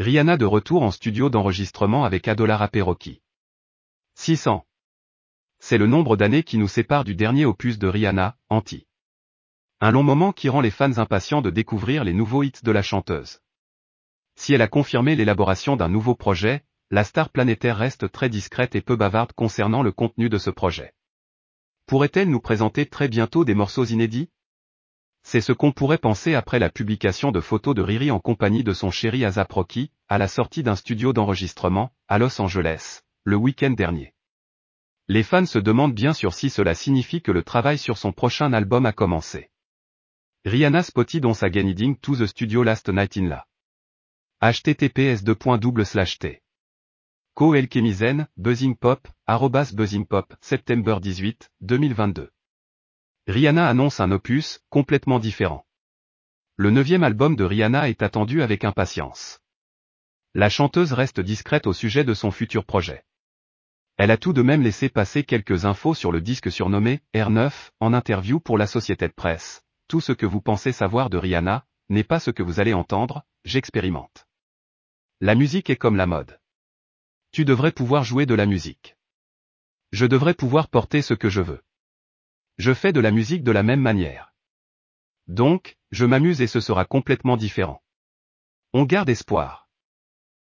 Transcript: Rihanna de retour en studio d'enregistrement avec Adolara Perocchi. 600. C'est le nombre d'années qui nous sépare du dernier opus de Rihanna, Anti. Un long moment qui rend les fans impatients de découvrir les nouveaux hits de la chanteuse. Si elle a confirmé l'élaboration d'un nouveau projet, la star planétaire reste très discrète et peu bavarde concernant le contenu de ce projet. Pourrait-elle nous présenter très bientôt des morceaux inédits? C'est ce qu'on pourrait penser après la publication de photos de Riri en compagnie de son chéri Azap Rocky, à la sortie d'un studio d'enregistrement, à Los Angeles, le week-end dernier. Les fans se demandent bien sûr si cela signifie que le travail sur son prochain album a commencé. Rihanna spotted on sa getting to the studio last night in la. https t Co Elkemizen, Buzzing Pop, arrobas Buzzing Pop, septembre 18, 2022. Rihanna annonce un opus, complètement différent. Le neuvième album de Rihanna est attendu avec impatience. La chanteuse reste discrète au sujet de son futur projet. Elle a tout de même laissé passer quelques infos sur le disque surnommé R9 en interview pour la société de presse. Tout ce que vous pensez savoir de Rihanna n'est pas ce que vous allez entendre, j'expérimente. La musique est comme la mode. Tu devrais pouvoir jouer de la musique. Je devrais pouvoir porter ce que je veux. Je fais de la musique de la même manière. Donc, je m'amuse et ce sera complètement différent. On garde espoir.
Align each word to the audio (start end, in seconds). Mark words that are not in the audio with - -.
Rihanna 0.00 0.36
de 0.36 0.44
retour 0.44 0.82
en 0.82 0.90
studio 0.90 1.30
d'enregistrement 1.30 2.04
avec 2.04 2.26
Adolara 2.26 2.66
Perocchi. 2.66 3.22
600. 4.16 4.66
C'est 5.60 5.78
le 5.78 5.86
nombre 5.86 6.16
d'années 6.16 6.42
qui 6.42 6.58
nous 6.58 6.66
sépare 6.66 7.04
du 7.04 7.14
dernier 7.14 7.44
opus 7.44 7.78
de 7.78 7.86
Rihanna, 7.86 8.36
Anti. 8.48 8.88
Un 9.80 9.92
long 9.92 10.02
moment 10.02 10.32
qui 10.32 10.48
rend 10.48 10.60
les 10.60 10.72
fans 10.72 10.98
impatients 10.98 11.42
de 11.42 11.50
découvrir 11.50 12.02
les 12.02 12.12
nouveaux 12.12 12.42
hits 12.42 12.64
de 12.64 12.72
la 12.72 12.82
chanteuse. 12.82 13.38
Si 14.34 14.52
elle 14.52 14.62
a 14.62 14.66
confirmé 14.66 15.14
l'élaboration 15.14 15.76
d'un 15.76 15.88
nouveau 15.88 16.16
projet, 16.16 16.64
la 16.90 17.04
star 17.04 17.30
planétaire 17.30 17.76
reste 17.76 18.10
très 18.10 18.28
discrète 18.28 18.74
et 18.74 18.82
peu 18.82 18.96
bavarde 18.96 19.32
concernant 19.32 19.84
le 19.84 19.92
contenu 19.92 20.28
de 20.28 20.38
ce 20.38 20.50
projet. 20.50 20.92
Pourrait-elle 21.86 22.30
nous 22.30 22.40
présenter 22.40 22.86
très 22.86 23.06
bientôt 23.06 23.44
des 23.44 23.54
morceaux 23.54 23.84
inédits? 23.84 24.28
C'est 25.24 25.40
ce 25.40 25.52
qu'on 25.52 25.72
pourrait 25.72 25.98
penser 25.98 26.34
après 26.34 26.58
la 26.58 26.70
publication 26.70 27.32
de 27.32 27.40
photos 27.40 27.74
de 27.74 27.82
Riri 27.82 28.10
en 28.10 28.20
compagnie 28.20 28.62
de 28.62 28.74
son 28.74 28.90
chéri 28.90 29.24
Azap 29.24 29.50
Rocky, 29.50 29.90
à 30.08 30.18
la 30.18 30.28
sortie 30.28 30.62
d'un 30.62 30.76
studio 30.76 31.12
d'enregistrement, 31.14 31.90
à 32.08 32.18
Los 32.18 32.40
Angeles, 32.40 33.00
le 33.24 33.36
week-end 33.36 33.70
dernier. 33.70 34.14
Les 35.08 35.22
fans 35.22 35.46
se 35.46 35.58
demandent 35.58 35.94
bien 35.94 36.12
sûr 36.12 36.34
si 36.34 36.50
cela 36.50 36.74
signifie 36.74 37.22
que 37.22 37.32
le 37.32 37.42
travail 37.42 37.78
sur 37.78 37.96
son 37.96 38.12
prochain 38.12 38.52
album 38.52 38.84
a 38.84 38.92
commencé. 38.92 39.50
Rihanna 40.44 40.82
spotted 40.82 41.24
on 41.24 41.32
sa 41.32 41.50
getting 41.50 41.96
to 41.96 42.16
the 42.16 42.26
studio 42.26 42.62
last 42.62 42.88
night 42.90 43.16
in 43.16 43.28
la. 43.28 43.46
https 44.42 45.24
t 46.18 46.42
Co 47.34 47.54
Elkemizen, 47.54 48.28
Buzzing 48.36 48.76
Pop, 48.76 49.08
arrobas 49.26 49.72
Buzzing 49.72 50.04
Pop, 50.06 50.34
septembre 50.42 51.00
18, 51.00 51.50
2022. 51.62 52.33
Rihanna 53.26 53.66
annonce 53.66 54.00
un 54.00 54.10
opus, 54.10 54.60
complètement 54.68 55.18
différent. 55.18 55.64
Le 56.56 56.70
neuvième 56.70 57.02
album 57.02 57.36
de 57.36 57.44
Rihanna 57.44 57.88
est 57.88 58.02
attendu 58.02 58.42
avec 58.42 58.64
impatience. 58.64 59.40
La 60.34 60.50
chanteuse 60.50 60.92
reste 60.92 61.20
discrète 61.20 61.66
au 61.66 61.72
sujet 61.72 62.04
de 62.04 62.12
son 62.12 62.30
futur 62.30 62.66
projet. 62.66 63.02
Elle 63.96 64.10
a 64.10 64.18
tout 64.18 64.34
de 64.34 64.42
même 64.42 64.60
laissé 64.60 64.90
passer 64.90 65.24
quelques 65.24 65.64
infos 65.64 65.94
sur 65.94 66.12
le 66.12 66.20
disque 66.20 66.52
surnommé 66.52 67.00
R9 67.14 67.70
en 67.80 67.94
interview 67.94 68.40
pour 68.40 68.58
la 68.58 68.66
société 68.66 69.08
de 69.08 69.14
presse. 69.14 69.64
Tout 69.88 70.02
ce 70.02 70.12
que 70.12 70.26
vous 70.26 70.42
pensez 70.42 70.72
savoir 70.72 71.08
de 71.08 71.16
Rihanna 71.16 71.64
n'est 71.88 72.04
pas 72.04 72.20
ce 72.20 72.30
que 72.30 72.42
vous 72.42 72.60
allez 72.60 72.74
entendre, 72.74 73.24
j'expérimente. 73.46 74.26
La 75.22 75.34
musique 75.34 75.70
est 75.70 75.76
comme 75.76 75.96
la 75.96 76.06
mode. 76.06 76.38
Tu 77.32 77.46
devrais 77.46 77.72
pouvoir 77.72 78.04
jouer 78.04 78.26
de 78.26 78.34
la 78.34 78.44
musique. 78.44 78.98
Je 79.92 80.04
devrais 80.04 80.34
pouvoir 80.34 80.68
porter 80.68 81.00
ce 81.00 81.14
que 81.14 81.30
je 81.30 81.40
veux. 81.40 81.62
Je 82.56 82.72
fais 82.72 82.92
de 82.92 83.00
la 83.00 83.10
musique 83.10 83.42
de 83.42 83.52
la 83.52 83.62
même 83.62 83.80
manière. 83.80 84.32
Donc, 85.26 85.76
je 85.90 86.04
m'amuse 86.04 86.40
et 86.40 86.46
ce 86.46 86.60
sera 86.60 86.84
complètement 86.84 87.36
différent. 87.36 87.82
On 88.72 88.84
garde 88.84 89.08
espoir. 89.08 89.63